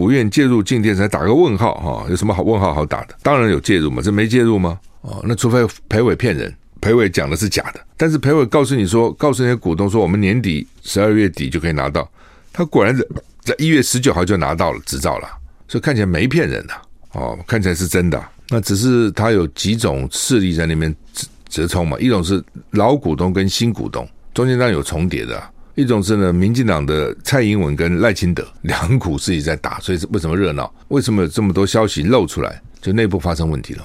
[0.00, 3.14] 府院介入进电才打个问号哈，有什么好问号好打的？
[3.22, 4.80] 当然有介入嘛，这没介入吗？
[5.02, 5.58] 哦，那除非
[5.90, 12.10] 裴伟骗人，裴伟讲的是假的，但是裴伟告诉你说，告诉那些股东说，我们年底十二月底就可以拿到，
[12.50, 13.04] 他果然在
[13.40, 15.28] 在一月十九号就拿到了执照了，
[15.68, 16.72] 所以看起来没骗人呐，
[17.12, 18.18] 哦，看起来是真的。
[18.48, 25.42] 那只是他有几种势力在那边折折冲嘛，一种是老股东跟新股东中间当然有重叠的。
[25.80, 30.70] 一种是呢，民进党的蔡英文跟赖清德两股自己在打，所以为什么热闹？
[30.88, 32.60] 为什么有这么多消息露出来？
[32.82, 33.84] 就内部发生问题了。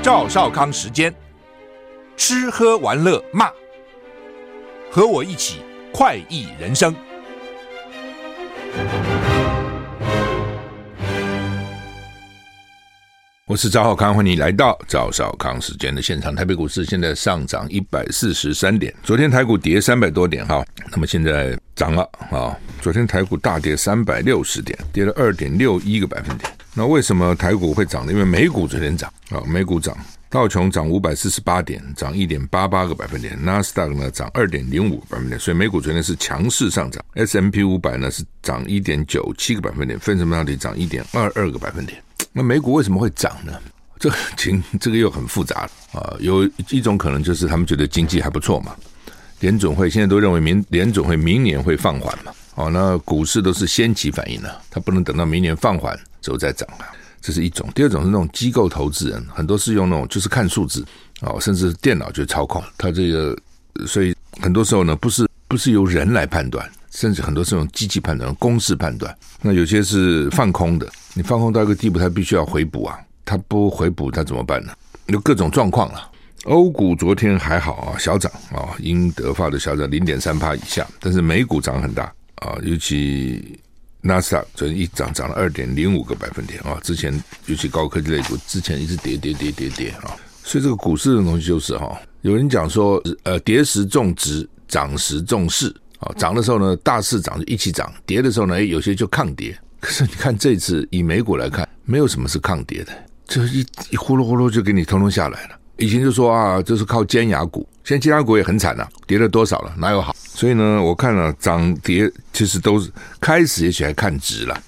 [0.00, 1.12] 赵少康时间，
[2.16, 3.50] 吃喝玩乐骂，
[4.88, 5.56] 和我一起
[5.92, 6.94] 快意人生。
[13.48, 16.36] 我是赵少康，欢迎你来到赵少康时间的现场。
[16.36, 22.54] 台北股市现在上涨一百四十三点，昨天台股跌三百多点哈，那么现在涨了啊。
[22.82, 26.52] 昨天台股大跌三百六十点，跌了二点六一个百分点。
[26.74, 28.12] 那为什么台股会涨呢？
[28.12, 29.96] 因为美股昨天涨啊，美股涨，
[30.28, 37.02] 道琼涨五百四十八点，涨一点八八个百分点，纳斯达克呢涨二点零五个百分点，所以美股昨天是强势上涨。
[37.14, 41.98] S M P 五百呢是涨一点九七个百分点，费城半导体涨一点二二个百分点。
[42.32, 43.52] 那美股为什么会涨呢？
[43.98, 46.14] 这情这个又很复杂啊。
[46.20, 48.76] 有一种可能就是他们觉得经济还不错嘛。
[49.40, 52.32] 联准会现在都认为明联准会明年会放缓嘛。
[52.54, 56.86] 哦，那股市都是先期反应的，它不能等到明年放缓之后再涨啊。
[57.20, 57.68] 这是一种。
[57.74, 60.86] 第二种是那种机构投资人，很多是用那种就是看数字
[61.20, 63.36] 哦，甚至电脑就操控它这个，
[63.86, 66.68] 所以很多时候呢，不是不是由人来判断。
[66.90, 70.90] 甚至很多是用机器判断、公式判断，那有些是放空的。
[71.18, 74.72] 你放空到一个地步，它必须要回补啊，它不回补，它怎么办呢？
[75.06, 76.12] 有各种状况了。
[76.44, 82.04] 欧股昨天还好啊，小涨啊，英德法的小涨零点三帕以下，但是美股涨很大
[82.36, 83.58] 啊，尤其
[84.00, 87.12] 纳斯达克昨天一涨涨了二点零五个百分点啊，之前
[87.46, 90.14] 尤其高科技类股之前一直跌跌跌跌跌啊，
[90.44, 95.74] 所以这个股市的东西就是哈，有人讲说呃，跌时重值，涨时重势。
[95.98, 99.58] 啊，涨的时候呢，大势涨就一起涨；跌的时候呢，有些就抗跌。
[99.80, 102.92] 可是你看这次以美股来看，没有什么是抗跌的，
[103.26, 105.58] 就一一呼噜呼噜就给你通通下来了。
[105.76, 110.12] 以前就说啊，就是靠尖牙股，现在尖牙股也很惨了，跌了多少了，哪有好？
[110.18, 112.90] 所以呢，我看了涨跌其实都是
[113.20, 114.60] 开始也许还看值了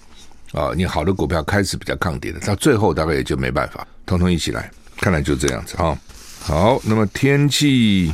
[0.52, 0.70] 啊。
[0.76, 5.98] 你好的股票开始比较抗跌的，到最后大概也就没办法，通通一起来，看来就这样子啊。
[6.38, 8.12] 好，那么天气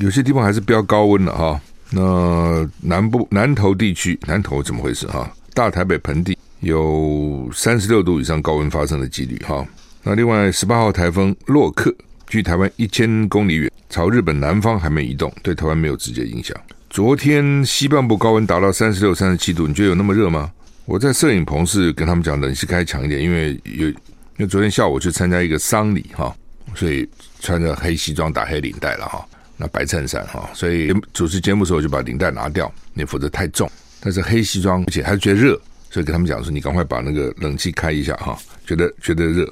[0.00, 1.60] 有些地方还是比较高温了哈。
[1.90, 5.30] 那南部南投地区，南投怎么回事哈？
[5.54, 9.66] 大台北盆地有三十六度以上高温发生的几率哈。
[10.02, 11.94] 那另外十八号台风洛克
[12.26, 16.56] 距台湾一千公里远，朝日本南方还没移动，对台湾没有直接影响。
[16.88, 20.50] 昨天西半部高温达到三十六、三十七度，你觉得有那么热吗？
[20.84, 23.96] 我在摄影棚是跟他们讲冷气开强一点，因为有因
[24.38, 26.34] 为昨天下午我去参加一个丧礼哈，
[26.74, 27.08] 所以
[27.40, 29.24] 穿着黑西装打黑领带了哈。
[29.56, 33.70] 那白衬衫哈，所以主持节目的时候就把领带拿掉，你否则太重。
[34.04, 35.54] 但是黑西装，而且还是觉得热，
[35.88, 38.36] 所以跟他们讲说，你赶快把那个冷气开一下哈，
[38.66, 39.48] 觉得觉得热。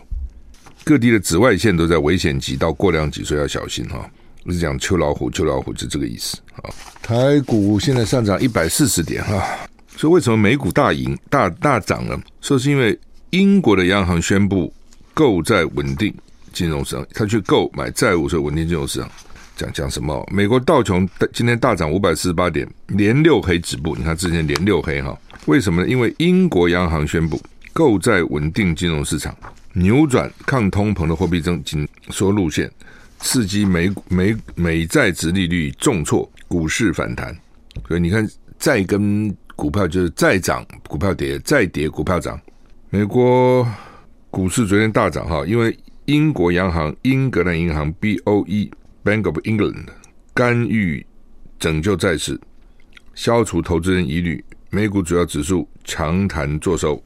[0.83, 4.11] 各地的紫外线都在危险级到过量级，所以要小心哈。
[4.45, 6.71] 我是讲秋老虎，秋老虎就这个意思啊。
[7.01, 9.47] 台股现在上涨一百四十点哈，
[9.97, 12.21] 所以为什么美股大赢大大涨呢？
[12.41, 12.99] 说是因为
[13.31, 14.73] 英国的央行宣布
[15.15, 16.13] 购债稳定
[16.53, 19.09] 金融市场，他去购买债务，所以稳定金融市场。
[19.61, 20.27] 讲讲什么？
[20.33, 23.95] 美国道琼今天大涨五百四十八点，连六黑止步。
[23.95, 25.89] 你看之前连六黑哈，为什么呢？
[25.89, 27.39] 因为英国央行宣布
[27.75, 29.37] 购债稳定金融市场，
[29.75, 32.71] 扭转抗通膨的货币政紧缩路线，
[33.19, 37.37] 刺激美美美债殖利率重挫，股市反弹。
[37.87, 38.27] 所以你看，
[38.59, 42.41] 债跟股票就是再涨，股票跌；再跌，股票涨。
[42.89, 43.67] 美国
[44.31, 45.77] 股市昨天大涨哈，因为
[46.07, 48.71] 英国央行英格兰银行 BOE。
[49.03, 49.87] Bank of England
[50.35, 51.05] 干预
[51.59, 52.39] 拯救债市，
[53.15, 54.45] 消除投资人疑虑。
[54.69, 57.03] 美股主要指数强弹作收，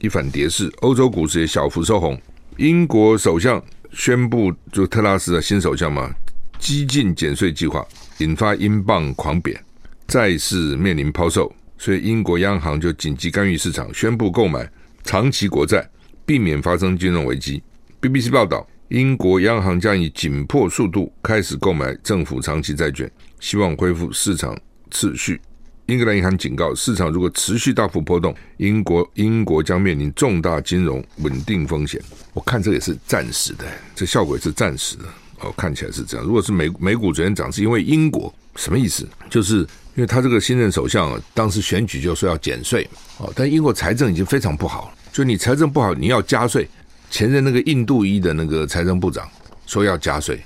[0.00, 0.70] 一反跌势。
[0.82, 2.20] 欧洲股市也小幅收红。
[2.58, 6.14] 英国首相宣布，就特拉斯的新首相嘛，
[6.58, 7.84] 激进减税计划
[8.18, 9.58] 引发英镑狂贬，
[10.06, 14.70] 债市面临抛售，所以英国央行就紧急干预市场，宣布购买
[15.02, 15.88] 长期国债，
[16.26, 17.62] 避免发生金融危机。
[18.02, 18.68] BBC 报道。
[18.90, 23.08] 英国央行将以紧迫速度开始购买政府长期债券，
[23.38, 24.56] 希望恢复市场
[24.90, 25.40] 秩序。
[25.86, 32.02] 英格兰银行警告，市场如果持续大幅波动，英国英国将面临重大金融稳定风险。
[32.32, 33.64] 我看这也是暂时的，
[33.94, 35.04] 这效果也是暂时的。
[35.38, 36.26] 哦，看起来是这样。
[36.26, 39.08] 如果是美美股昨天涨，是因为英国什么意思？
[39.30, 39.58] 就是
[39.94, 42.84] 因为他这个新任首相当时选举就说要减税
[43.18, 46.68] 哦，但英国财政已经非常不好，就你财政不好，你要加税。
[47.10, 49.28] 前任那个印度裔的那个财政部长
[49.66, 50.40] 说要加税，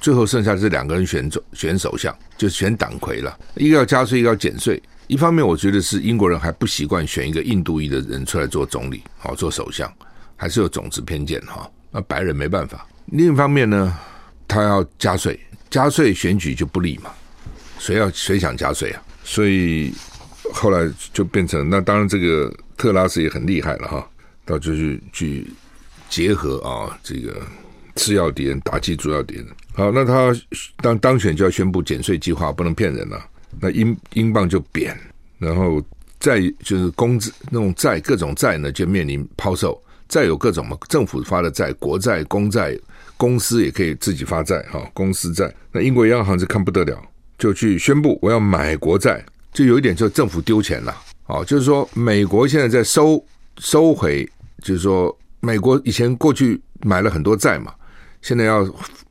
[0.00, 4.80] 最后剩下这两个人选总选首相，就选党魁了，一个要加税，一个要减税。
[5.08, 9.92] 一方面，我觉得是英国人还不习惯选一个印度裔的人出来做总理，好做首相，
[10.36, 11.70] 还是有种族偏见哈。
[11.90, 12.86] 那白人没办法。
[13.06, 13.96] 另一方面呢，
[14.48, 15.38] 他要加税，
[15.70, 17.10] 加税选举就不利嘛。
[17.78, 19.02] 谁要谁想加税啊？
[19.22, 19.92] 所以
[20.52, 24.08] 后来就变成那当然这个特拉斯也很厉害了哈，
[24.44, 25.46] 到就去去
[26.08, 27.40] 结合啊这个
[27.94, 29.46] 次要敌人打击主要敌人。
[29.74, 30.34] 好，那他
[30.78, 33.22] 当当选就要宣布减税计划，不能骗人了。
[33.60, 34.98] 那英英镑就贬，
[35.38, 35.82] 然后
[36.20, 39.80] 债就是公资那种债，各种债呢就面临抛售。
[40.08, 42.78] 债有各种嘛，政府发的债、国债、公债，
[43.16, 45.52] 公司也可以自己发债哈，公司债。
[45.72, 47.02] 那英国央行是看不得了，
[47.38, 50.94] 就去宣布我要买国债，就有一点就政府丢钱了。
[51.26, 53.22] 哦，就是说美国现在在收
[53.58, 54.24] 收回，
[54.62, 57.72] 就是说美国以前过去买了很多债嘛，
[58.22, 58.68] 现在要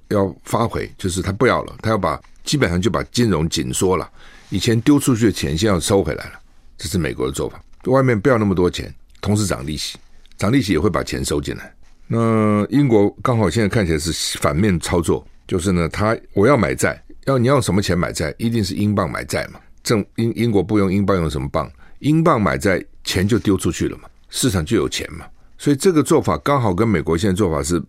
[0.10, 4.10] 要发回，就是他不要了，他要把基本上就把金融紧缩了。
[4.50, 6.39] 以前丢出去的钱，现在要收回来了，
[6.77, 7.62] 这是美国的做法。
[7.86, 9.98] 外面不要那么多钱，同时涨利息，
[10.38, 11.74] 涨利息也会把钱收进来。
[12.07, 18.33] 那英国刚好现在看起来是反面操作，就是呢，他我要买债，要你要用什么钱买债？
[18.38, 19.60] 一定是英镑买债嘛。
[19.83, 21.71] 正英英国不用英镑，用什么镑？
[22.00, 25.25] 英镑买债，钱就丢出去了嘛，市场就有钱嘛。
[25.65, 27.81] 所以这个做法刚好跟美国现在做法是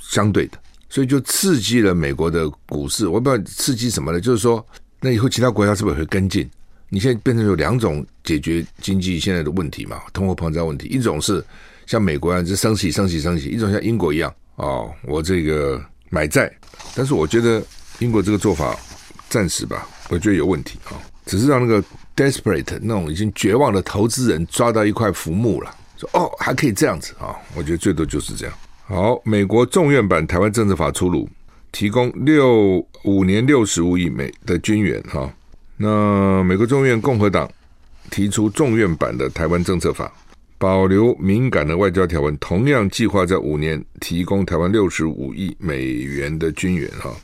[0.00, 0.56] 相对的，
[0.88, 3.06] 所以就刺激了美国的股市。
[3.06, 4.18] 我不知道刺激什么呢？
[4.18, 4.66] 就是说。
[5.02, 6.48] 那以后其他国家是不是也会跟进？
[6.88, 10.00] 你现在变成有两种解决经济现在的问题嘛？
[10.14, 11.44] 通货膨胀问题，一种是
[11.84, 15.78] 像美国一样，就升息、升息、升息；一种像英国一样，哦，我这个
[16.08, 16.50] 买债。
[16.96, 17.62] 但是我觉得
[17.98, 18.74] 英国这个做法
[19.28, 20.96] 暂时吧，我觉得有问题啊、哦，
[21.26, 21.84] 只是让那个
[22.16, 28.54] desperate 那种已经绝望的投资人抓到一块浮木了，说哦，还可以这样子啊、我觉得最多就是这样。
[28.86, 31.28] 好，美国众院版台湾政策法出炉。
[31.70, 35.30] 提供六五年六十五亿美的军援哈，
[35.76, 37.48] 那美国众院共和党
[38.10, 40.10] 提出众院版的台湾政策法，
[40.56, 47.14] 保留敏感的外交条文，同样计划在五年提供台湾六十五亿美元的军援哈。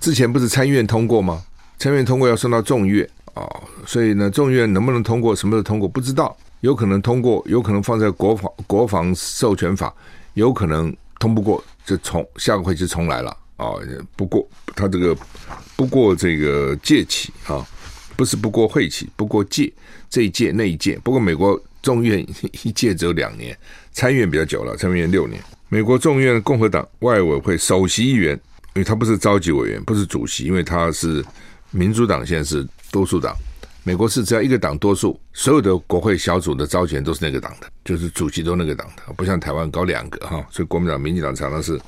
[0.00, 1.42] 之前不是参院通过吗？
[1.78, 3.46] 参院通过要送到众院啊，
[3.86, 9.94] 所以呢，众院能不能通过，什么时候通过不知道，有可能通过，有可能放在国防国防授权法，
[10.34, 13.36] 有可能通不过，就重下个会期重来了。
[13.56, 13.74] 啊，
[14.16, 15.16] 不过他这个
[15.76, 17.66] 不过这个届期啊，
[18.16, 19.70] 不是不过会期，不过届
[20.08, 20.98] 这一届那一届。
[21.04, 22.18] 不过美国众院
[22.62, 23.54] 一届只有两年，
[23.92, 25.42] 参议院比较久了，参议院六年。
[25.68, 28.32] 美国众院共和党外委会首席议员，
[28.74, 31.24] 因为他不是召集委员，不是主席，因为他是
[31.70, 33.36] 民主党现在是多数党。
[33.82, 41.80] 美国是只要一个党多数，所有的国会小组的召集人都是那个党的，就是主席都那个党的，不像台湾搞两个哈，所以国民党、民进党常常是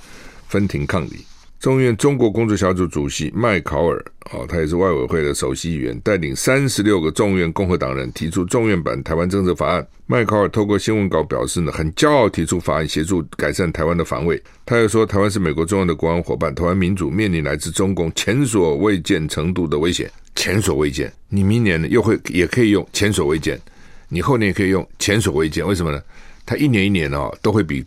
[0.48, 1.24] 分庭抗礼。
[1.60, 9.86] 众院中国工作小组主席麦考尔，哦，他也是外委会的首席议员，带领三十六个众院共和党人提出众院版台湾政策法案。
[10.06, 14.42] 麦考尔透过新闻稿表示呢，很骄傲提出法案，协助改善台湾的防卫。
[14.66, 21.12] 他又说，台湾是美国重要的国安伙伴，台湾民主面临来自中共前所未见程度的危险，前所未见。
[21.28, 23.60] 你明年呢又会也可以用前所未见，
[24.08, 25.66] 你后年也可以用前所未见。
[25.66, 26.02] 为什么呢？
[26.44, 27.84] 他一年一年哦都会比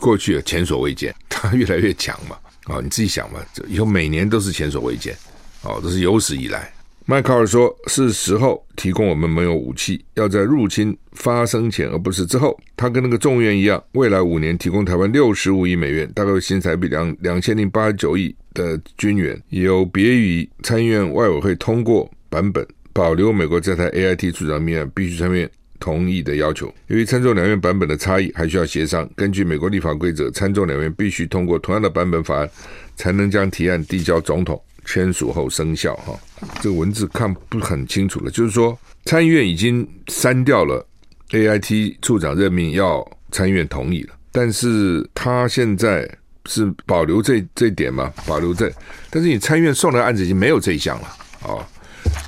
[0.00, 2.36] 过去前所未见，他越来越强嘛。
[2.64, 5.16] 啊、你自己想嘛，以后每年都是前所未见，
[5.62, 6.72] 哦，这是有史以来。
[7.04, 25.50] 麦考尔说：“是时候提供我们没有武器，要在入侵发生前，而不是之后。”他跟那个众院一样，未来五年提供台湾六十五亿美元，大概新台币两两千零八十九亿的军援，有别于参议院外委会通过版本，保留美国在台 AIT 处长命案必须参院。
[25.80, 29.10] 同意的要求，由于参众两院版本的差异，还需要协商。
[29.16, 32.48] 根据美国立法规则，参众两院必须通过同样的版本法案，
[32.94, 35.96] 才能将提案递交总统签署后生效。
[35.96, 36.16] 哈，
[36.60, 40.86] 这个文字看不很清楚了，就是说参议院已经删掉了
[41.30, 46.08] AIT 处长任命要参议院同意了，但是他现在
[46.46, 48.12] 是保留这这点嘛？
[48.26, 48.72] 保留这，
[49.10, 51.08] 但是你参院送的案子已经没有这一项了，
[51.42, 51.66] 啊。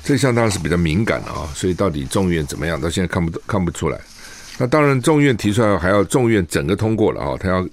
[0.03, 3.99] 这项当然是比较敏感的啊，所以到底众院怎么样，到现在看不看不出来。
[4.57, 7.67] 那当然，众院提出来还要众院整个通过了啊，他要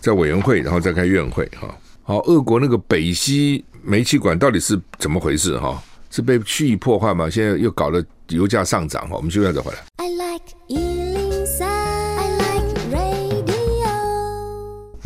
[0.00, 1.68] 在委员会，然后再开院会哈。
[2.04, 5.82] 好，俄国那个北溪煤气管到底是怎么回事哈？
[6.10, 7.28] 是被蓄意破坏吗？
[7.28, 9.16] 现在又搞得油价上涨哈。
[9.16, 9.78] 我们休息再回来。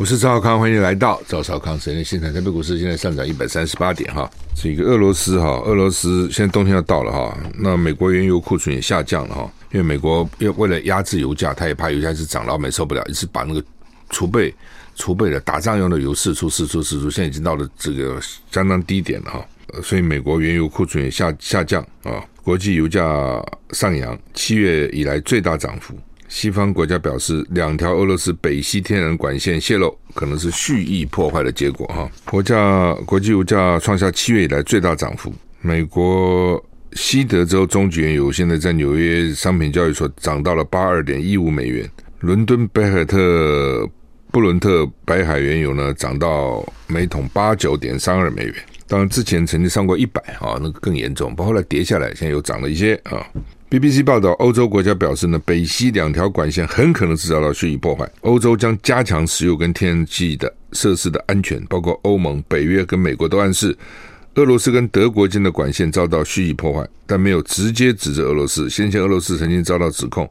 [0.03, 2.33] 我是赵少康，欢迎来到赵少康时间现场。
[2.33, 13.63] 台北股市现在上涨一百三十八点哈，这个俄罗斯哈，俄罗斯现在冬天要到了哈，那美国原油库存也下降了哈，因为美国要为了压制油价，他也怕油价一直涨，老美受不了，一直把那个
[14.09, 14.53] 储备
[14.93, 18.19] 储备的打仗用的油释出释出释出，现在已经到了这个
[18.51, 19.45] 相当低点了哈，
[19.81, 23.01] 所以美国原油库存也下下降啊，国际油价
[23.71, 25.97] 上扬，七月以来最大涨幅。
[26.33, 31.85] 西方国家表示，两条俄罗斯北溪天然管线泄漏可能是蓄意破坏的结果。
[31.85, 35.31] 哈，国价国际油价创下七月以来最大涨幅。
[35.61, 36.61] 美国
[36.93, 41.87] 西德州中级原油现在在纽约商品交易所涨到了八二点一五美元。
[42.21, 43.87] 伦敦北海特
[44.31, 48.55] 布伦特白海原油呢，涨到每桶八九点三二美元。
[48.87, 53.23] 当然，之前曾经上过一百啊，那个更严重，不过后来跌下来，现在又涨了一些啊。
[53.73, 58.07] BBC 报道，欧洲国家表示呢，北溪两条管线很可能是遭到蓄意破坏。
[58.21, 63.75] 欧洲将加强石油跟天然气的设施的安全，包括欧盟、北约跟美国都暗示，
[64.35, 68.69] 俄罗斯跟德国间的管线遭到蓄意破坏，但没有直接指责俄罗斯。
[68.69, 70.29] 先前俄罗斯曾经遭到指控，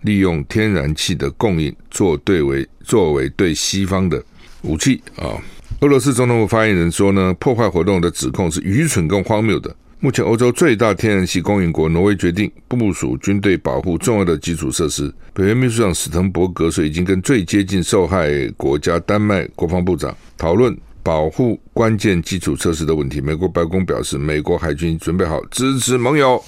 [0.00, 4.20] 利用天然气的供应做对为作为对西方的
[4.62, 5.38] 武器啊。
[5.82, 9.72] 俄罗斯总统府发言人说呢，破坏活动的指控是愚蠢跟荒谬的。
[10.02, 15.12] 目前，欧洲最大天然气供应国挪威决定部署军队保护重要的基础设施。
[15.34, 23.20] 北约秘书长史滕伯格说，已经跟最接近受害国家丹麦国防部长讨论保护关键基础设施的问题。
[23.20, 26.42] 美国白宫表示，美国海军准备好支持盟友。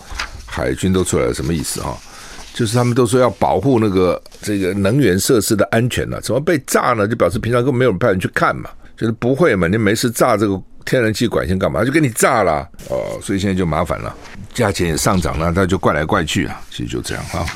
[0.47, 1.95] 海军都出来了，什么意思啊？
[2.55, 7.07] 就是他们都说要保护那个这个能源设施的安全了，怎么被炸呢？
[7.07, 8.71] 就表示平常根本没有人派人去看嘛，
[9.03, 10.63] 就是不会嘛，你没事炸这个。
[10.85, 11.85] 天然气管线干嘛？
[11.85, 14.13] 就给你炸了哦，所以现在就麻烦了，
[14.53, 17.47] 价钱也上涨了，他就怪来怪去啊，其实就这样啊。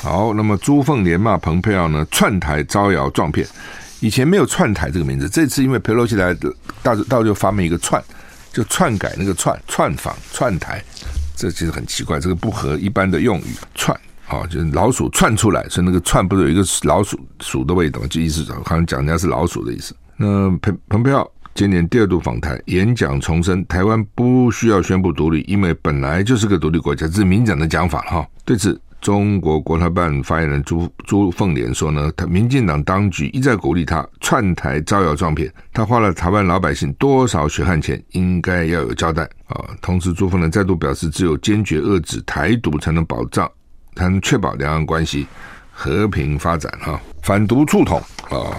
[0.00, 3.44] 好，那么朱凤莲骂蓬佩奥呢，串台招摇撞骗，
[3.98, 6.32] 以前没有串台这个名字，这次因为佩洛西来，
[6.80, 8.00] 大大就发明一个串，
[8.52, 10.80] 就篡改那个串，串访串台，
[11.34, 19.92] 这其实很奇怪，这个不合一般的用语，串啊、哦，就是老鼠窜出来，所以那个窜不是有一个老鼠鼠的味道，就意思好像讲人家是老鼠的意思。
[20.16, 21.30] 那彭彭佩奥。
[21.54, 28.26] 今年第二度访台演讲，重申台湾不需要宣布独立，因为本来就是个独立国家，这是民讲的讲法哈。
[28.44, 39.64] 对此，中国国台办发言人朱朱凤莲说呢，他民进党当局一再鼓励他串台招摇撞骗，他花了台湾老百姓多少血汗钱，应该要有交代啊。
[39.80, 43.48] 同时，朱凤莲再度表示，只有坚决遏制台独，才能保障，
[43.94, 45.24] 才能确保两岸关系
[45.70, 47.00] 和平发展哈。
[47.22, 48.58] 反独促统啊。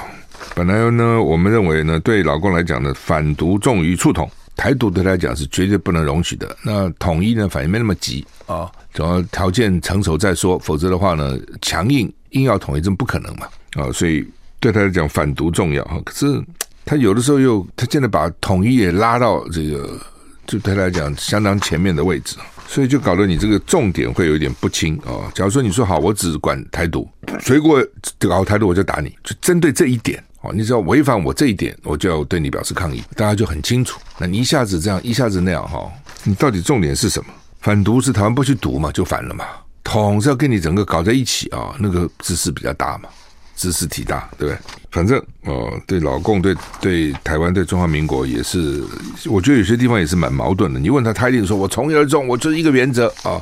[0.53, 6.55] 本来呢，我们认为呢，对老共来讲呢，反独重于促统，台独对他来讲是绝对不能容许的。
[6.63, 13.91] 那统一呢，反应没那么急啊，总要条件成熟再说，否则的话呢，强硬硬要统一，这不可能嘛啊！
[13.91, 14.25] 所以
[14.59, 15.99] 对他来讲，反独重要哈。
[16.05, 16.41] 可是
[16.85, 19.99] 他有的时候又，他现在把统一也拉到这个，
[20.47, 22.37] 就对他来讲相当前面的位置。
[22.67, 25.31] 所以就搞得你这个重点会有点不清啊。
[25.35, 27.07] 假如说你说好，我只管台独，
[27.39, 27.85] 谁给我
[28.17, 30.21] 搞台独我就打你，就针对这一点
[30.53, 33.99] 你只要违反我这一点，我就要对你表示抗议，大家就很清楚。
[34.17, 35.91] 那你一下子这样，一下子那样哈，
[36.23, 37.33] 你到底重点是什么？
[37.61, 39.45] 反独是台湾不去独嘛，就反了嘛。
[39.83, 43.09] 统是要跟你整个搞在一起啊，那个姿势比较大嘛。
[43.55, 44.59] 姿势体大，对不对？
[44.91, 48.83] 反正哦，对老共、对对台湾、对中华民国也是，
[49.27, 50.77] 我觉得有些地方也是蛮矛盾的。
[50.77, 53.41] 你问他，他一定说：“我从一而终，我就是一个原则啊。”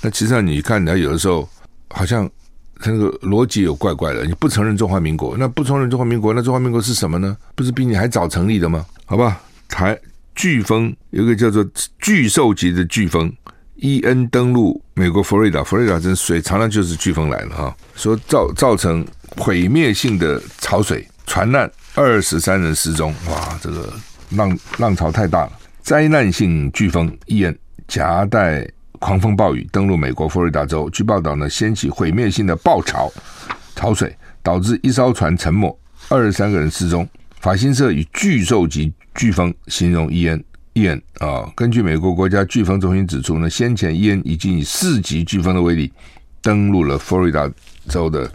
[0.00, 1.48] 那其实上你看，他有的时候
[1.88, 2.30] 好像
[2.80, 4.24] 他那个逻辑有怪怪的。
[4.24, 7.36] 你不承认中华民国，那不承认中华民国，那中华民国是什么呢？
[7.54, 8.84] 不是比你还早成立的吗？
[9.04, 9.98] 好吧，台
[10.36, 11.66] 飓风有个叫做
[11.98, 13.32] 巨兽级的飓风。
[13.80, 19.06] 伊恩登陆美国佛罗里达，佛罗里达这水常常就是飓风来了哈，说造造成
[19.36, 23.92] 毁灭性的潮水，船难二十三人失踪，哇，这个
[24.30, 25.52] 浪浪潮太大了。
[25.80, 27.56] 灾难性飓风伊恩
[27.86, 28.68] 夹带
[28.98, 33.10] 狂风暴雨登陆美国佛罗里达州，据报道呢，掀起毁灭性的暴潮
[33.74, 35.76] 潮水，导致一艘船沉没，
[36.08, 37.08] 二十三个人失踪。
[37.40, 40.42] 法新社以巨兽级飓风形容伊恩。
[40.74, 45.92] 伊恩啊，根据美国国家飓风中心指出呢，先前伊恩已经以四级飓风的威力
[46.40, 47.50] 登陆了佛罗里达
[47.88, 48.30] 州的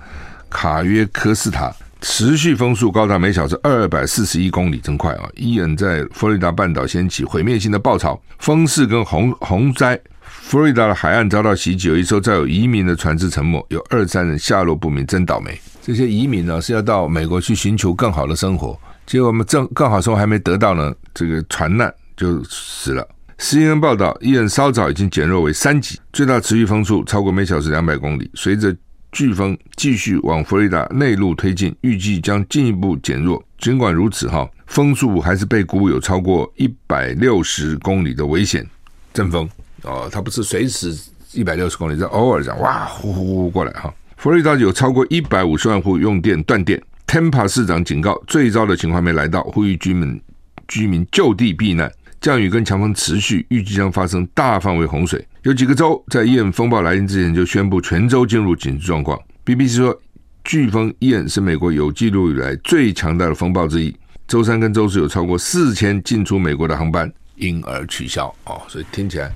[0.50, 5.30] 卡约科斯塔，持续风速高达每小时二百四十一公里，真快啊！
[5.36, 9.98] 伊恩在佛罗里达半岛掀起毁灭性的暴潮，风势跟洪洪灾，
[10.44, 15.60] 佛罗里达的海岸遭到袭击，有一艘载有移民的船只沉没，有二三人下落不明，真倒霉！
[15.82, 21.92] 这些移民呢是要到美国去寻求更好的生活，结果我们正更好生活还没得到呢，这个船难。
[22.16, 23.08] 就死了。
[23.40, 28.30] CNN 报道，伊人稍早已经减弱为三级，最大持续风速超过每小时两百公里。
[28.36, 28.76] 随着
[29.12, 33.44] 飓风继续往佛罗里达内陆推进，预计将进一步减弱。
[33.58, 38.64] 尽管如此，哈，风速还是被估有超过一百六十公里的危险
[39.12, 39.50] 阵风
[39.84, 40.96] 哦，它不是随时
[41.34, 43.94] 一百六十公里，是偶尔这样哇呼呼呼过来哈。
[44.18, 50.22] 佛罗里达有超过一百五十万户用电断电，Tampa 市长警告最糟的情况没来到，呼吁居民
[50.68, 51.92] 居民就地避难。
[52.22, 55.28] 降雨跟强风持续，预计将发生大范围洪水。
[55.42, 59.20] 有几个州在伊恩风暴来临之前就宣布全州进入紧急状况。
[59.46, 60.02] BBC 说，
[60.46, 63.94] 飓风伊恩是美国有记录以来最强大的风暴之一。
[64.26, 68.34] 周三跟周四有超过四千进出美国的航班因而取消。
[68.46, 69.30] 哦，所以听起来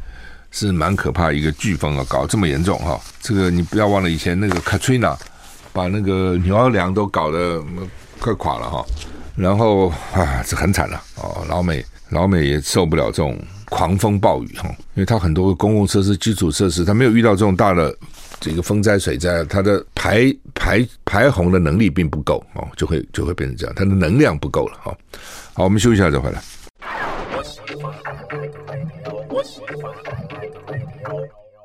[0.52, 3.00] 是蛮可怕一个飓风啊，搞这么严重哈。
[3.22, 5.16] 这个你不要忘了以前那个 Katrina
[5.74, 7.64] 把那个纽奥良都搞得
[8.20, 8.86] 快垮了哈。
[9.36, 11.86] 然后啊，这很惨了哦，老美。
[12.10, 17.94] 老美也受不了这种狂风暴雨哈，因为它很多公共设施、基础设施，它没有遇到这种大的
[18.40, 24.98] 这个风灾、水灾，它的排排排洪的能力并不够哦，就会就会变成这样，它的能量不够了哈。
[25.54, 26.42] 好，我们休息一下再回来。
[27.36, 27.94] 我喜欢，
[29.28, 29.92] 我喜欢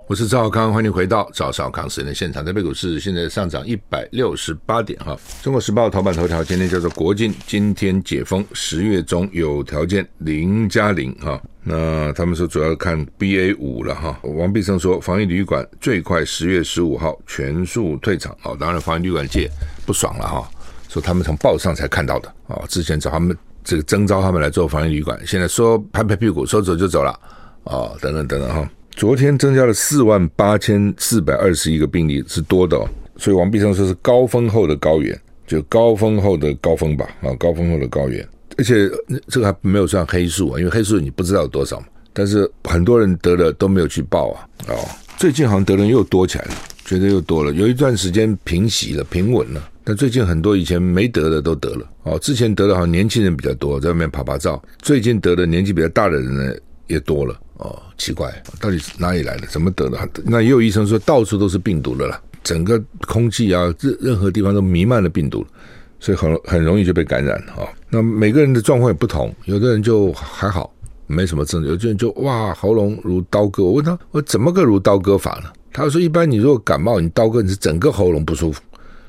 [0.09, 2.45] 我是赵少康，欢迎回到赵少康时间的现场。
[2.45, 5.17] 台北股市现在上涨一百六十八点哈。
[5.43, 11.41] 中国时报头版头条今天叫做“国境今天解封，十月中有条件零加零”哈。
[11.63, 14.19] 那他们说主要看 BA 五了哈。
[14.23, 18.37] 王必胜说，防疫旅馆最快十月十五号全数退场。
[18.43, 19.49] 哦，当然防疫旅馆界
[19.87, 20.51] 不爽了哈，
[20.89, 27.11] 说他们从报上才看到的啊，之前找他们这个征召他们来做防疫旅馆，现在说拍拍屁股说走就走了
[27.65, 28.69] 啊，等等等等哈。
[28.95, 32.89] 昨天增加了四万八千四百二十一个病例，是多的哦。
[33.17, 38.27] 所以王必胜说是高峰后的高原，就高峰后的高峰吧，啊，高峰后的高原。
[38.59, 38.89] 而且
[39.29, 41.87] 这个还没有算黑数啊，因为黑数你不知道有多少嘛。
[42.13, 44.77] 但是很多人得了都没有去报啊，哦，
[45.17, 46.51] 最近好像得人又多起来了，
[46.85, 47.53] 觉得又多了。
[47.53, 51.87] 有一段时间平息了，平稳了，但最近很多以前没得的都得了。
[52.03, 56.55] 哦，之前得的好像年轻人比较多，在外面趴趴照，最近得的年纪比较大的人呢
[56.87, 57.35] 也多了。
[57.63, 59.47] 哦，奇怪，到底是哪里来的？
[59.47, 59.97] 怎么得的？
[60.25, 65.47] 那也有医生说，到处都是病毒的了，整个空气啊，任任何地方都弥漫了病毒，
[66.01, 67.63] 所以很很容易就被感染啊。
[67.89, 70.75] 那每个人的状况也不同，有的人就还好，
[71.07, 73.63] 没什么症状；有的人就哇，喉咙如刀割。
[73.63, 75.49] 我问他，我怎么个如刀割法呢？
[75.73, 78.61] 他说，一般你如果感冒，你刀割你是整个喉咙不舒服，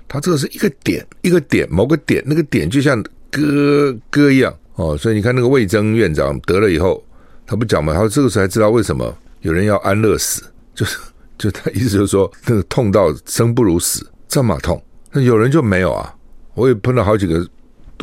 [0.07, 4.95] 他这个是一个点，一个点，某个点，那个点就像割割一样哦。
[4.95, 7.03] 所以你看那个魏征院长得了以后。
[7.45, 7.93] 他不讲嘛？
[7.93, 10.97] 他说这个时候才知道为什么有人要安乐死，就是
[11.37, 14.81] 就他意思就是说，那个痛到生不如死，这么痛。
[15.11, 16.13] 那有人就没有啊？
[16.53, 17.45] 我也碰到好几个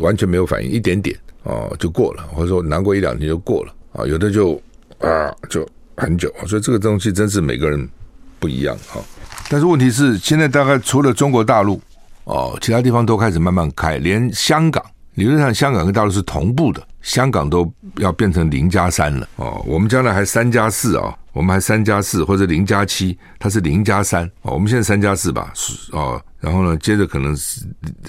[0.01, 4.05] 完全没有反应，一点点哦就过了，或者说难过一两天就过了啊。
[4.05, 4.61] 有的就
[4.99, 7.89] 啊就很久，所以这个东西真是每个人
[8.39, 9.01] 不一样哈。
[9.49, 11.81] 但是问题是，现在大概除了中国大陆
[12.25, 14.83] 哦，其他地方都开始慢慢开，连香港。
[15.15, 19.63] 理论上，香港跟大陆是同步的，香港都要变成零加三了哦。
[19.65, 24.53] 我们将来还三加四啊，我们还三加四或者零加七，它是零加三哦。
[24.53, 25.53] 我们现在三加四吧，
[25.91, 26.21] 哦。
[26.39, 27.61] 然后呢，接着可能是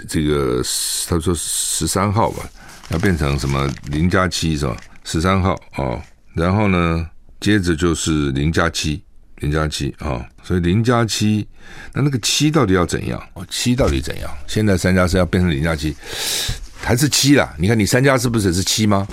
[0.09, 0.62] 这个
[1.09, 2.42] 他说十三号吧，
[2.88, 4.76] 要变成什么零加七是吧？
[5.05, 6.00] 十三号哦。
[6.35, 7.07] 然后呢，
[7.40, 9.02] 接着就是零加七，
[9.37, 10.24] 零加七啊。
[10.42, 11.46] 所以零加七，
[11.92, 13.22] 那那个七到底要怎样？
[13.35, 14.31] 哦，七到底怎样？
[14.46, 15.94] 现在三加四要变成零加七。
[16.83, 19.07] 还是七啦，你看你三加四不是也是七吗？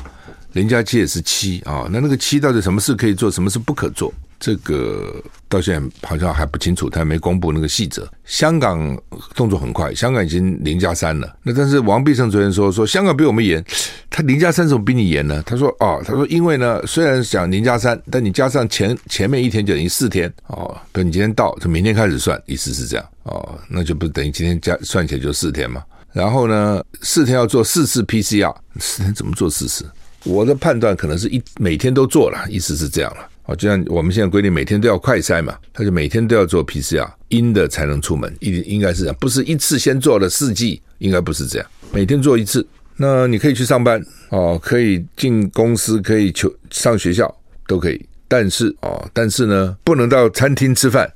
[0.54, 4.12] 零加七也是七啊，那那个七到底什么事可以做，什么事不可做？
[4.40, 8.10] 这个到现在好像还不清楚，他还没公布那个细则。
[8.26, 8.98] 香港
[9.36, 11.38] 动作很快，香港已经零加三了。
[11.44, 13.64] 那但是王必胜昨天说说香港比我们严，
[14.10, 15.44] 他零加三怎么比你严呢？
[15.46, 25.84] 他说哦，他说因为呢，虽然讲零加三，但你加上前前面一天就等于四天哦，比如你今天到，从明天开始算，意思是这样哦，那就不等于今天加算起来就四天嘛。
[26.12, 29.86] 然后呢，四天要做四次 PCR，四天怎么做四次？
[30.26, 33.28] 我的判断可能是一每天都做了，意思是这样了。
[33.46, 42.66] 哦，就像我们现在规定每天都要快筛嘛，他就每天都要做 PCR，阴的才能出门，应应该是这样，不是一次先做了四剂，应该不是这样，每天做一次。
[42.98, 47.34] 那你可以去上班哦，可以进公司，可以求上学校
[47.66, 51.10] 都可以，但是哦，但是呢，不能到餐厅吃饭。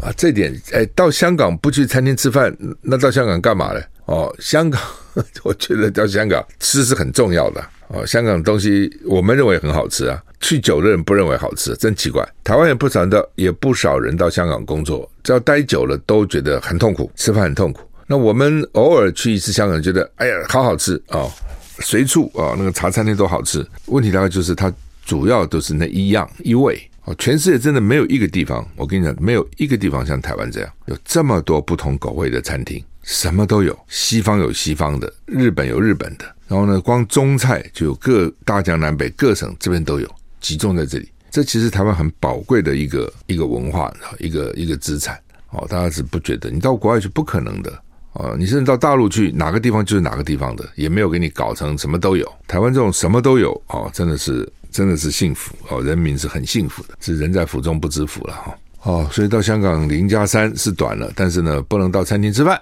[0.00, 3.80] 啊，这点哎，到香港不去餐厅吃饭，那到香港干嘛呢？
[4.06, 4.80] 哦，香港，
[5.44, 8.04] 我觉得到香港吃是很重要的哦。
[8.04, 12.26] 香港东西我们认为很好吃啊，去久的人不认为好吃，真奇怪。
[12.42, 17.82] 台湾也不少的，也不少人到香港工作，只要待久了都觉得很痛苦，吃饭很痛苦。
[18.08, 21.30] 那我们偶尔去一次香港，觉得哎呀，好好吃哦，
[21.78, 23.64] 随处啊、哦、那个茶餐厅都好吃。
[23.86, 24.70] 问题大概就是它
[25.06, 26.90] 主要都是那一样一味。
[27.04, 40.08] 哦，全世界真的没有一个地方，我跟你讲，没有一个地方像台湾这样，有这么多不同口味的餐厅，什么都有，西方有西方的，日本有日本的，然后呢，光中菜就有各大江南北各省这边都有，
[40.40, 41.08] 集中在这里。
[41.30, 45.18] 这其实台湾很宝贵的一个一个文化，一个一个资产。
[45.50, 47.82] 哦，大家是不觉得，你到国外去不可能的。
[48.12, 52.30] 哦，你甚至到大陆去，哪个地方就是哪个地方的，也没有给你搞成什么都有。
[52.46, 58.58] 台湾这种什么都有，哦，真的是真的是幸福哦，人民是很幸福的，是人在福中不知福了哈。
[58.82, 62.60] 哦，所以到香港零加三是短了，但是呢，不能到餐厅吃饭。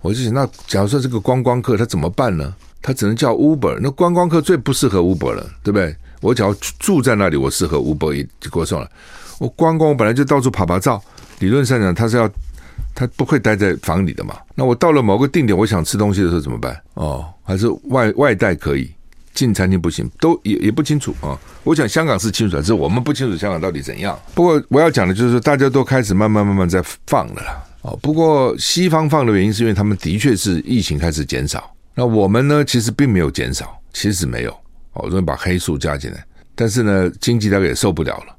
[0.00, 2.52] 我就想，那假如说这个观光客他怎么办呢？
[2.82, 3.78] 他只能叫 Uber。
[3.80, 5.94] 那观光客最不适合 Uber 了，对不对？
[6.22, 8.90] 我只要住在那里，我适合 Uber 就给我送了。
[9.38, 11.00] 我观光，我本来就到处趴趴走，
[11.38, 12.28] 理论上讲他是要。
[12.92, 14.36] 他不会待在房里的嘛？
[14.54, 16.78] 那我到了某个定点，我想吃东西的时候怎么办？
[16.94, 18.92] 哦，还是外外带可以，
[19.34, 24.18] 进餐厅不行，都也也不清楚啊、我想香港是清楚的，只是我们不清楚香港到底怎样。
[24.34, 27.62] 不过我要讲的就是，大家都开始慢慢慢慢在放了啦。
[27.82, 34.50] 哦，不过西方放的原因是因为他们的确是疫情开始减少，那我们呢，其实并没有减少，其实没有。
[34.92, 38.36] 哦，我们把黑数加进来，但是呢，经济大概也受不了了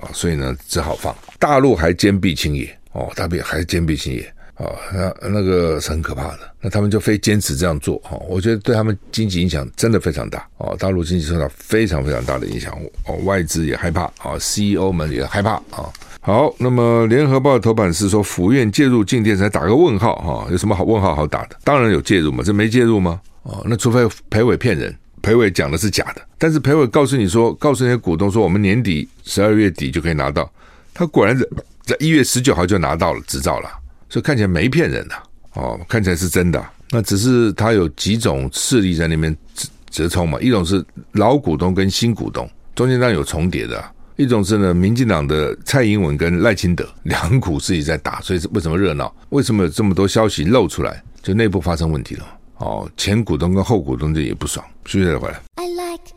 [0.00, 1.14] 啊、所以呢，只好放。
[1.38, 2.78] 大陆还坚壁清野。
[2.92, 6.38] 哦，大陆还坚壁清野啊，那那个是很可怕的。
[6.60, 10.76] 那他们就非坚持这样做哈，我觉得对他们经济影响真的非常大哦。
[10.78, 12.72] 大陆经济受到非常非常大的影响
[13.06, 15.90] 哦，外资也害怕啊，CEO 们也害怕啊。
[16.20, 21.56] 好，那么联合报的头版是说府院介入镜电，才打个问号哈，有什么好问号好打的？
[21.64, 23.20] 当然有介入嘛，这没介入吗？
[23.42, 26.22] 哦，那除非裴伟骗人，裴伟讲的是假的。
[26.38, 30.48] 但是裴伟告诉你说，告诉那些股东说，我们年底十二月底就可以拿到，
[30.94, 31.44] 他果然在。
[31.84, 33.68] 在一月十九号就拿到了执照了，
[34.12, 35.14] 所以看起来没骗人呐，
[35.54, 36.62] 哦，看起来是真的。
[36.90, 43.82] 那只是他有几种势力在那边折折冲嘛，一种是老股东跟新股东中间当然有重叠的，
[44.16, 49.10] 一种是呢，民进党的蔡英文跟赖清德两股势力在打，所以为什么热闹？
[49.30, 51.02] 为什么有这么多消息漏出来？
[51.22, 52.26] 就内部发生问题了，
[52.58, 55.40] 哦，前股东跟后股东这也不爽，继续再回来。
[55.54, 56.12] I like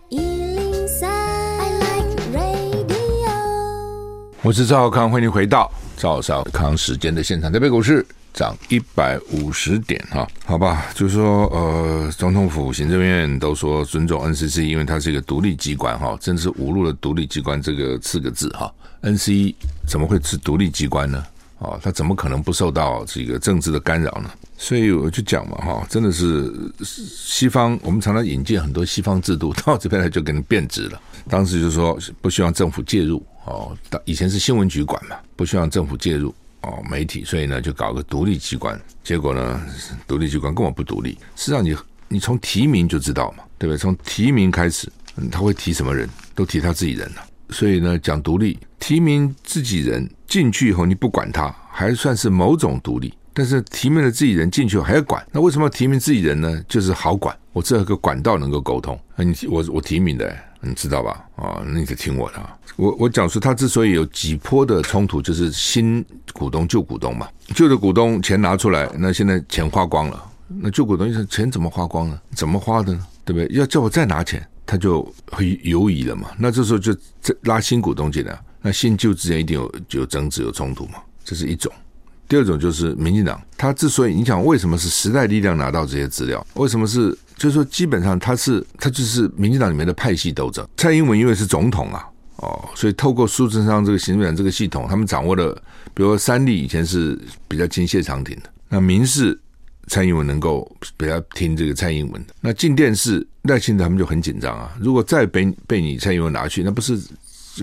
[4.42, 7.52] 我是赵浩康，欢迎回到赵少康时间的现场。
[7.52, 18.72] 台北股市涨一百五十点，哈，好吧，就是说，呃，总统府、行政院都说尊重 NCC，因为它是一个独立机关，哈，真是侮辱了独立机关这个四个字，哈。
[19.02, 19.54] NCC
[19.88, 21.24] 怎么会是独立机关呢？
[21.60, 24.30] 啊，它怎么可能不受到这个政治的干扰呢？
[24.58, 26.52] 所以我就讲嘛，哈，真的是
[26.84, 31.00] 西方，我们常常引进很多西方制度到这边来，就给人变质了。
[31.30, 33.26] 当时就说不希望政府介入。
[33.46, 39.62] 哦，以前是新闻局管嘛，不希望政府介入哦，媒体，所以呢就搞个独立机关，结果呢，
[40.08, 41.18] 独立机关根本不独立。
[41.36, 41.76] 实际上你，
[42.08, 43.78] 你从提名就知道嘛，对不对？
[43.78, 44.92] 从提名开始，
[45.32, 47.24] 他会提什么人，都提他自己人了。
[47.52, 53.14] 所以呢，讲独立，提名自己人进去以后，你不管他，还算是某种独立。
[53.32, 56.64] 但是提名了自己人进去后还要管，那为什么要提名自己人呢？
[56.68, 58.98] 就是好管，我这个管道能够沟通。
[59.18, 60.36] 你我我提名的。
[60.68, 61.24] 你知道吧？
[61.36, 62.50] 啊，那你得听我的。
[62.76, 67.28] 我我讲说，他之所以有几波的冲突，就是新股东、旧股东嘛。
[67.54, 70.32] 旧的股东钱拿出来，那现在钱花光了。
[70.48, 72.22] 那旧股东说钱怎么花光了？
[72.34, 73.08] 怎么花的呢？
[73.24, 73.48] 对不对？
[73.56, 76.30] 要叫我再拿钱，他就会犹疑了嘛。
[76.38, 76.96] 那这时候就
[77.44, 80.96] 拉新股东进来，那新旧之间一定有有争执、有冲突嘛。
[81.24, 81.72] 这是一种。
[82.28, 86.46] 第二种就是民进党，他之所以影响，为什么是时代力量拿到这些资料？
[86.56, 87.18] 为什么是？
[87.38, 90.66] 就是说，基本上他是他就是民进党里面的派系斗争。
[90.78, 92.02] 蔡英文因为是总统啊，
[92.38, 95.54] 哦，所以透过苏贞昌这个行政院这个系统，他们掌握了，
[95.94, 99.38] 比如说三立以前是比较听谢长廷的，那民视
[99.88, 104.74] 蔡英文能够比较听这个蔡英文的，那进电视赖清德他们就很紧张啊。
[104.80, 106.98] 如果再被被你蔡英文拿去，那不是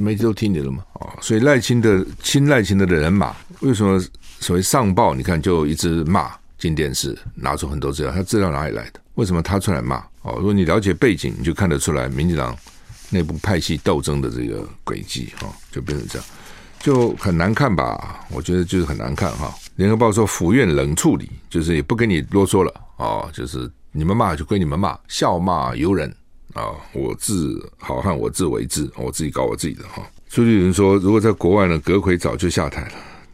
[0.03, 0.85] 媒体都听你的吗？
[1.01, 3.99] 哦，所以赖清德亲赖清德的人马，为什么？
[4.43, 9.01] 所谓上报，你看就一直骂进电视，拿出很多资料，他资料哪里来的？
[9.15, 9.99] 为什么他出来骂？
[10.23, 12.57] 哦，如果你了解背景，你就看得出来，民进党
[13.11, 16.27] 内部派系斗争的这个轨迹，哈，就变成这样，
[16.81, 18.21] 就很难看吧？
[18.31, 19.55] 我觉得就是很难看哈。
[19.77, 26.13] 联合报说府院冷处理，就是也不跟你啰嗦了，哦，就是你们骂就归你们骂，笑骂由人
[26.55, 30.03] 啊，我自好汉我自为之，我自己搞我自己的哈。
[30.29, 32.93] 朱立伦说，如果在国外呢，阁揆早就下台了。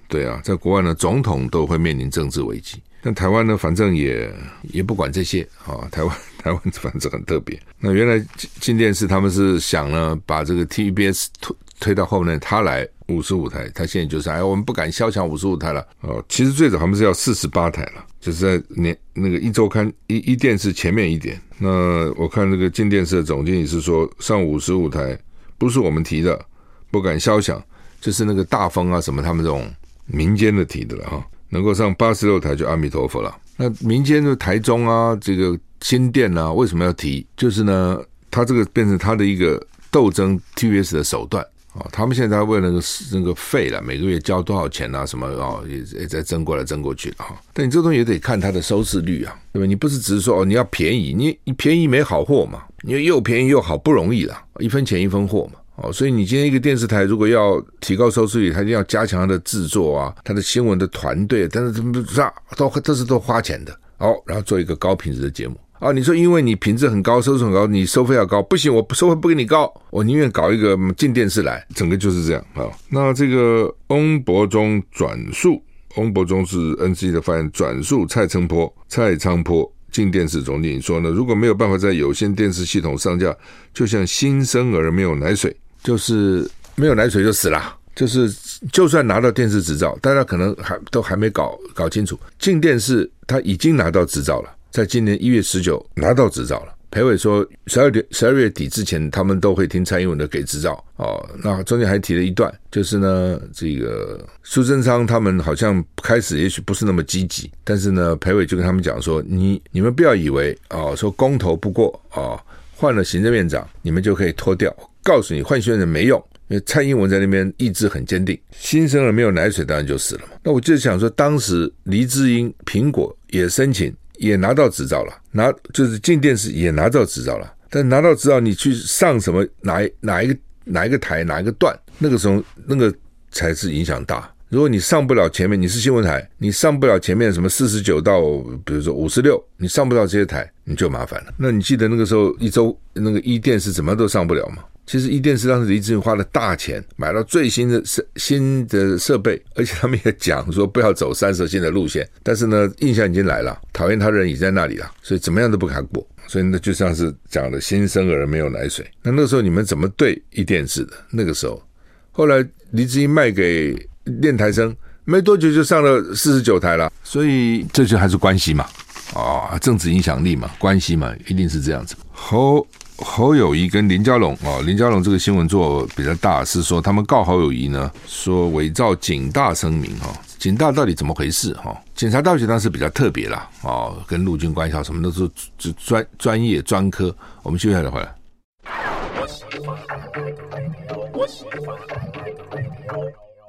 [0.09, 2.83] 对啊，在国外呢，总统都会面临政治危机。
[3.01, 4.29] 但台湾呢，反正也
[4.62, 5.87] 也不管这些啊。
[5.92, 7.61] 台湾 台湾反正很特别。
[7.79, 8.18] 那原来
[8.59, 13.68] 镜电视他们是想呢，把这个 TVBS 推推到后面，他来五十五台。
[13.75, 15.87] 他现在就是哎，我们不敢嚣抢五十五台了。
[16.01, 21.40] 哦，其实最早他们是要四十八台了，就是在年那个一周刊一一电视前面一点。
[21.59, 25.16] 那我看那个镜电视的总经理是说，上五十五台
[25.57, 26.44] 不是我们提的，
[26.90, 27.62] 不敢嚣抢。
[28.01, 29.68] 就是那个大风啊什么，他们这种
[30.09, 33.35] 民间的提的了哈，能够上八十六台就阿弥陀佛了。
[33.57, 37.27] 那民间的台中啊，这个新店啊，为什么要提？
[37.37, 41.44] 就是呢，他这个变成他的一个斗争 TVS 的手段。
[41.75, 45.05] 哦，他们现在为了那个那个费了，每个月交多少钱啊？
[45.05, 47.37] 什么哦，也也在争过来争过去的哈。
[47.53, 49.66] 但你这东西也得看它的收视率啊，对吧？
[49.66, 52.62] 你不是只是说哦，你要便宜，你你便宜没好货嘛？
[52.85, 55.61] 因为又便宜又好不容易了，一分钱一分货嘛。
[55.83, 65.57] 哦，所以你今天一个电视台如果要提高收视率，它一定要加强它的制作啊，它的新闻的团队，但是这啥都这是都花钱的哦，然后做一个高品质的节目。
[65.79, 72.67] 啊，你说因为你品质很高，收视很高，你收费要高，不行，我收费不给你高，我宁愿搞一个进电视来，整个就是这样啊。
[72.88, 75.62] 那这个翁博中转述，
[75.95, 83.33] 翁博中是 NCC 的发言，转述蔡成坡、蔡昌坡进电视总经理说呢，如果没有办法在有线电视系统上架，
[83.73, 88.31] 就像新生儿没有奶水，就是没有奶水就死了，就是
[88.73, 94.55] 就算拿到电视执照，大家可能还都还没搞搞清楚，进电视他已经拿到执照了。
[94.71, 96.75] 在今年一月十九拿到执照了。
[96.91, 101.23] 裴伟说，十二点十二月底之前，他们都会听蔡英文的给执照哦。
[101.45, 112.41] 那中间还提了一段，就是呢，这个苏贞昌他们好像开始也许不是那么积极，但是呢，裴伟就跟他们讲说，你你们不要以为哦，说公投不过哦，
[112.75, 114.75] 换了行政院长，你们就可以脱掉。
[115.03, 118.39] 告诉你，换行政没用，因为蔡英文在那边意志很坚定。
[118.53, 120.39] 新生儿没有奶水，当然就死了嘛。
[120.43, 123.95] 那我就想说，当时黎智英苹果也申请。
[124.19, 132.93] 也拿到执照了，拿就是进电视也拿到执照了，但拿到执照你去上什么哪一哪一个哪一个台哪一个段，那个时候那个
[133.31, 134.29] 才是影响大。
[134.49, 138.21] 如果你上不了前面，你是新闻台，你上不了前面什么四十九到
[138.65, 141.33] 比如说五十六，你上不到这些台，你就麻烦了。
[141.37, 144.65] 那你记得那个时候一周那个一电视怎么都上不了吗？
[144.88, 152.09] 其实一电视当时黎志英花了大钱买到最新的设新的设备，而且他们也讲说不要走三色线的路线。
[152.22, 156.09] 但是呢，印象已经来了，讨厌他的人已在那里了，所以怎么样都不敢过。
[156.27, 158.83] 所以那就像是讲的新生儿没有奶水。
[159.03, 160.94] 那那个时候你们怎么对一电视的？
[161.11, 161.62] 那个时候，
[162.11, 164.74] 后来黎智英卖给练台生，
[165.05, 166.90] 没多久就上了四十九台了。
[167.05, 168.66] 所以这就还是关系嘛，
[169.12, 171.94] 啊、政治影响力嘛，关系嘛，一定是这样子。
[172.11, 172.66] 好。
[172.99, 181.77] 侯友宜跟林佳龙啊，林佳龙这个新闻做比较大，是说他们告侯友宜呢，说伪造警大声明哈，警大到底怎么回事哈？
[181.95, 185.31] 警察大学当时比较特别啦，哦，跟陆军官校什么都是
[185.77, 187.15] 专专业专科。
[187.43, 188.15] 我们休息一下回来。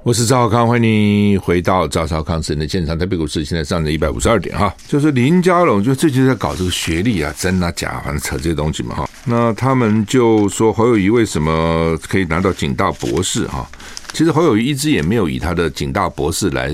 [0.02, 2.98] 我是赵少康，欢迎你回到赵少康时间的现场。
[2.98, 9.10] 台北股市现在上涨一百五十二点哈，就是林佳龙，就最近在搞这个学历啊，真啊假，反正扯这些东西嘛哈。
[9.26, 13.70] 那他们就说侯友谊为什么可以拿到警大博士哈？
[14.14, 16.72] 其实侯友谊一直也没有以他的警大博士来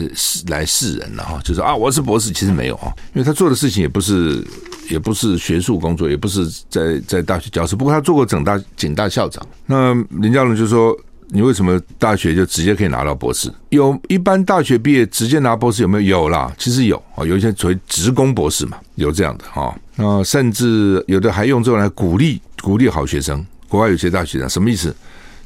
[0.48, 4.46] 来示人了哈，就是啊我是博士，其实没有哈，因为他做的事情也不是
[4.88, 9.46] 也不是学术工作，也不是在在大学教授，不过他做过整大警大校长。
[9.66, 10.96] 那林佳龙就说。
[11.30, 13.52] 你为什么大学就直接可以拿到博士？
[13.70, 16.24] 有一般大学毕业直接拿博士有没有？
[16.24, 19.76] 有啦，其实有啊，有一些所谓职工博士嘛，有这样的哈。
[19.96, 23.46] 那甚至有的还用这种来鼓励鼓励好学生。
[23.68, 24.96] 国外有些大学生什么意思？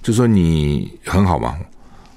[0.04, 1.56] 就说你很好嘛，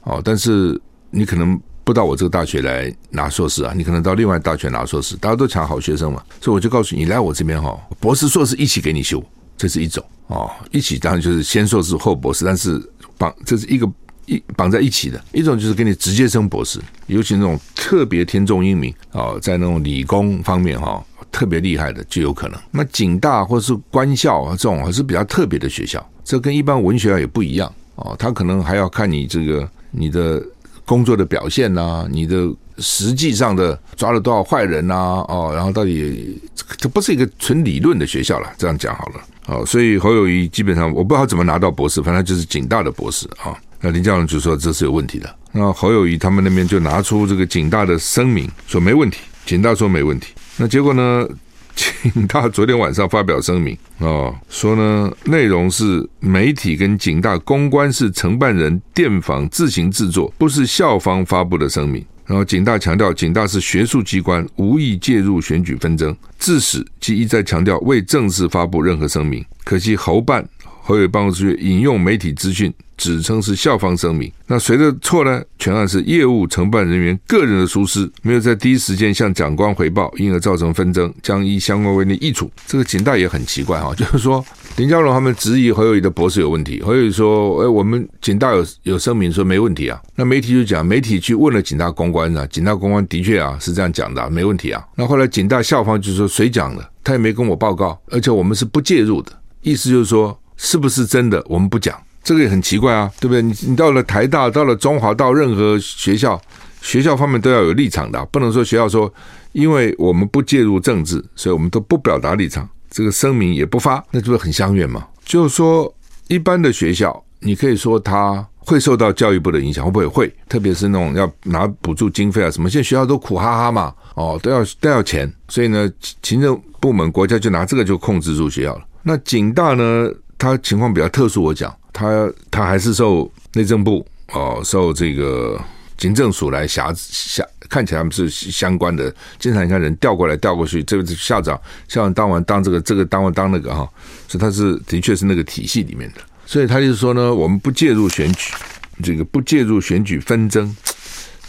[0.03, 0.79] 哦，但是
[1.11, 5.17] 你可能不到我这个大学来拿硕士啊，你可能到另外大学拿硕士。
[5.17, 9.23] 大家都抢好学生嘛，所以我就告诉你，来我这边哈，博士硕士一起给你修，
[9.57, 12.83] 这是一种哦，一起当然就是先硕士后博士，但是。
[13.19, 13.91] 绑这是一个
[14.27, 22.61] 一绑在一起的一种，就是给你直接升博士，尤其那种特别天纵英明啊，在那种理工方面哈特别厉害的就有可能。
[22.71, 30.43] 那警大或是官校啊这种还是比较特别的学校，这跟一般文学校也不一样哦，他可能还要看你这个你的
[30.85, 34.95] 工作的表现呐，你的实际上的抓了多少坏人呐
[35.29, 36.41] 哦，然后到底
[36.77, 39.21] 这不是一个纯理论的学校了，这样讲好了。
[39.47, 43.57] 哦，所以侯友谊基本上我不知道他怎么拿到博士，反正就是警大的博士啊。
[43.81, 45.35] 那林教授就说这是有问题的。
[45.51, 49.19] 那侯友谊他们那边就拿出这个警大的声明，说没问题。
[49.45, 50.33] 警大说没问题。
[50.57, 51.27] 那结果呢？
[52.13, 62.05] 警大昨天晚上发表声明啊，说呢内容是媒体跟警大公关是承办人电访自行制作，不是校方发布的声明。
[62.25, 66.17] 然后警大强调，警大是学术机关，无意介入选举纷争。
[66.39, 69.45] 致使即一再强调未正式发布任何声明。
[69.65, 70.49] 可惜侯办
[70.85, 74.31] 侯友宜办公室引用媒体资讯，指称是校方声明。
[74.49, 75.41] 那谁的错呢？
[75.57, 82.51] 全案是业务承办人员个人的疏失，没有在第一时间向长官回报，因而造成纷争，将依相关规定易处。
[82.67, 84.45] 这个警大也很奇怪哈， 就是说
[84.77, 94.85] 林佳龙他们质疑侯友宜的博士有问题，侯友宜说：“哎，我们警大有有声明说没问题啊。”那媒体就讲，媒体去问了警大公关啊，警大公关的确啊是这样讲的，没问题啊。
[94.97, 96.91] 那后来警大校方就说：“谁讲的？
[97.05, 99.31] 他也没跟我报告，而且我们是不介入的。”
[99.63, 100.37] 意思就是说。
[100.65, 101.45] 是不是真的？
[101.49, 103.43] 我们不讲，这个也很奇怪啊，对不对？
[103.43, 106.41] 你你到了台大，到了中华，到任何学校，
[106.81, 109.13] 学校方面都要有立场的，不能说学校说，
[109.51, 115.05] 因为我们不介入政治，所以我们都不表达立场，这个声明也不发，那就是很相远嘛。
[115.25, 115.93] 就是说，
[116.29, 120.33] 一般的学校，你可以说他会受到教育部的影响，会不会会？
[120.49, 125.91] 特别是那种要拿补助经费啊什么，现在学校都苦哈哈嘛，哦，都要都要钱，所以呢，
[126.23, 128.85] 行政部门国家就拿这个就控制住学校了。
[129.03, 130.09] 那警大呢？
[130.43, 135.57] 他情况比较特殊，我讲他他还是受内政部哦，受这个
[135.97, 139.15] 警政署来辖辖，看起来他们是相关的。
[139.39, 143.89] 经常你看人调过来调过去，这个是校长校长当完当这个这个当完当那个哈，
[144.27, 146.21] 所以他是的确是那个体系里面的。
[146.45, 148.53] 所以他就是说呢，我们不介入选举，
[149.01, 150.75] 这个不介入选举纷争，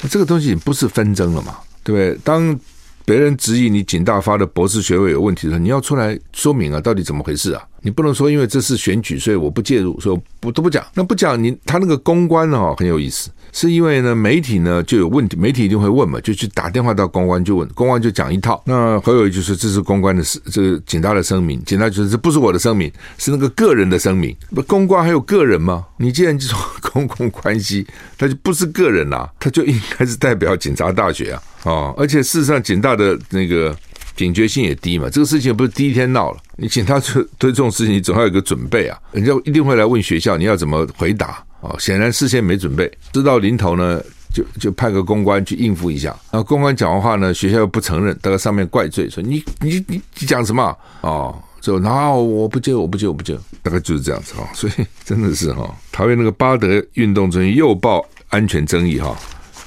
[0.08, 1.58] 这个东西不是纷争了嘛？
[1.84, 2.16] 对不对？
[2.24, 2.56] 当
[3.06, 7.62] 别人质疑你警大发的博士学位有问题的时候，你要出来说明啊，到底怎么回事啊？
[7.82, 10.86] 你不能说因为这是选举，所以我不介入，说我都不讲。
[10.94, 18.64] 那不讲你他那个公关哦很有意思，是因为呢媒体呢就有问题，媒体一定会问嘛，就去打电话到公关就问，公关就讲一套。
[18.66, 24.34] 那侯友宜就是这是公关的事，这个警大的声明，警大就是这不是我的声明，是那个个人的声明。
[24.56, 25.86] 不，公关还有个人吗？
[25.98, 26.58] 你既然就说
[26.94, 27.86] 公共关系，
[28.18, 31.44] 他就不是个人啦、他就应该是代表警察大学啊。
[31.64, 33.76] 哦，而且事实上，警大的那个
[34.16, 35.10] 警觉性也低嘛。
[35.10, 39.00] 这个事情不是第一天闹了，你警大对对这种事情，你总要有个准备啊。
[39.12, 41.44] 人家一定会来问学校，你要怎么回答？
[41.62, 44.02] 哦，显然事先没准备，知道临头呢，
[44.34, 46.10] 就就派个公关去应付一下。
[46.30, 50.78] 然后公关讲完话呢，学校又不承认，到了上面怪罪说你你你讲什么？
[51.00, 54.46] 哦，就然后我不接，我不接，我不接，大概就是这样子哈。
[54.54, 54.74] 所以
[55.06, 59.18] 真的是哈，桃园那个八德运动中心又爆安全争议哈。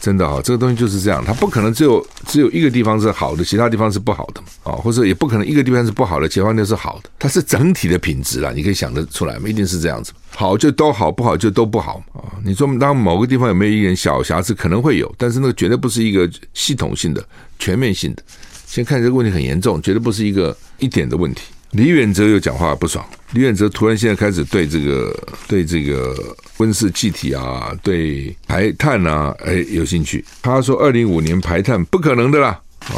[0.07, 12.23] 真的哈，这个东西就是这样，它不可能只有只有一个地方是好的，其他地方是不好的嘛，啊，或者也不可能一个地方是不好的，其他地方是好的，它是整体的品质啦，你可以想得出来嘛，一定是这样子，好就都好，不好就都不好啊。
[12.45, 17.21] 你说当某个地方有没有一点小瑕疵，可能会有，但是那个绝对不是一个系统性的、
[17.59, 18.23] 全面性的。
[18.65, 21.43] 先看这个问题很严重，绝对不是一个一点的问题。
[21.77, 25.15] 李远哲又讲话不爽，李远哲突然现在开始对这个
[25.47, 26.17] 对这个
[26.57, 30.25] 温室气体啊，对排碳啊，哎有兴趣。
[30.41, 32.59] 他说二零五年排碳不可能的啦，
[32.89, 32.97] 啊，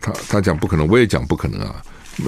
[0.00, 1.80] 他他讲不可能，我也讲不可能啊。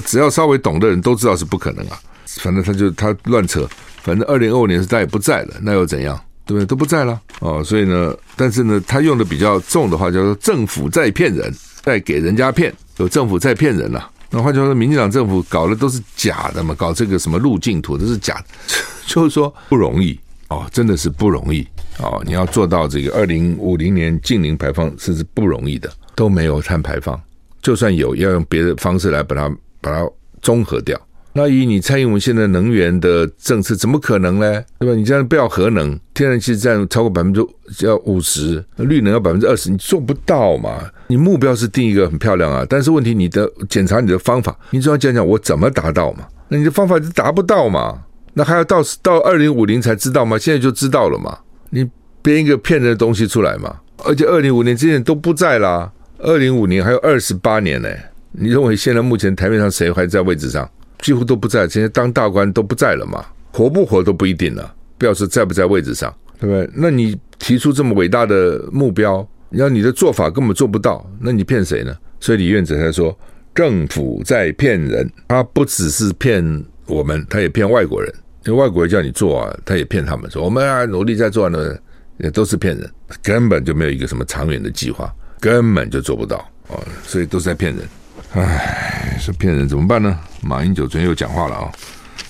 [0.06, 1.98] 只要稍微懂的人都知道是不可能啊。
[2.26, 3.68] 反正他就他乱扯，
[4.04, 6.16] 反正二零二五年是他也不在了，那又怎样？
[6.46, 6.64] 对不对？
[6.64, 7.64] 都不在了哦。
[7.64, 14.08] 所以呢，但是呢，他用的比较重的话叫做政府在骗人，在给人家骗，有政府在骗人了。
[14.30, 18.44] 那换句话说，民进党政府搞的都是假的嘛，搞这个什么路径图都是假的，
[19.06, 21.66] 就是说不容易哦，真的是不容易
[21.98, 22.22] 哦。
[22.26, 27.18] 你要做到这个二零五零年净零排放，是是不容易的，都没有碳排放，
[27.62, 29.48] 就算有，要用别的方式来把它
[29.80, 30.06] 把它
[30.42, 31.00] 综合掉。
[31.38, 34.60] 那以你蔡英文现在能源的政策，怎么可能呢？
[34.80, 34.92] 对吧？
[34.96, 37.40] 你这样不要核能，天然气占超过百分之
[37.86, 40.90] 要五十，绿能要百分之二十，你做不到嘛？
[41.06, 46.26] 你目标是定一个很漂亮啊，但是问题你的检查你的方法，你总要讲讲我怎么达到嘛？
[46.48, 48.02] 那你的方法就达不到嘛？
[48.34, 50.36] 那还要到到二零五零才知道吗？
[50.36, 51.38] 现在就知道了嘛？
[51.70, 51.88] 你
[52.20, 53.76] 编一个骗人的东西出来嘛？
[53.98, 57.88] 而且二零五年之前都不在啦，二零五年还有二十八年呢。
[58.32, 60.68] 你认为现在目前台面上谁还在位置上？
[61.00, 66.70] 几乎都不在，现在当大官都不在了嘛，活不活都不一定了，不要说在不在位置上，对不对？
[66.74, 71.96] 那你提出这么伟大的目标，要你的做法根本做不到，那你骗谁呢？
[72.20, 73.16] 所以李院长才说
[73.54, 78.12] 政府在骗人，他不只是骗我们，他也骗外国人，
[78.44, 81.76] 因为外国人叫你做啊，他也骗他们说我们啊努力在做呢，
[82.18, 82.90] 也都是骗人，
[83.22, 87.84] 根本就没有一个什么长远的计划，根本就做不到哦，所以都是在骗人。
[88.32, 90.18] 唉，是骗人怎么办呢？
[90.42, 91.72] 马英九昨天又讲话了啊，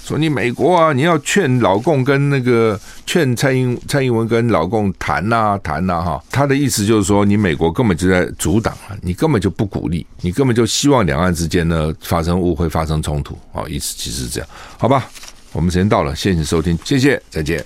[0.05, 14.49] 说你美国啊，你要劝老共跟那个劝蔡英蔡英文跟老共谈呐谈呐哈，他的意思就是说，你美国根本就在阻挡啊，你根本就不鼓励，你根本就希望两岸之间呢发生误会、发生冲突啊，意思其实是这样，
[14.79, 15.07] 好吧？
[15.53, 17.65] 我们时间到了，谢谢收听，谢谢，再见。